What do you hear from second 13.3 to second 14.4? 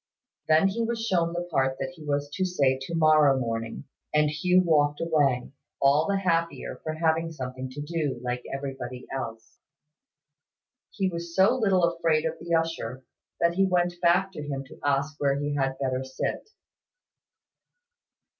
that he went back